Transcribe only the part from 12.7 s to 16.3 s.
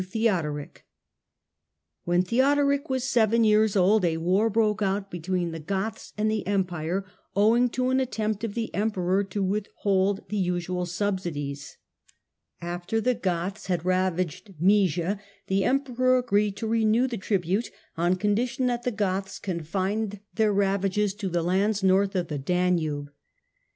OF THEODORIC 17 [After the Goths had ravaged Moesia the Emperor I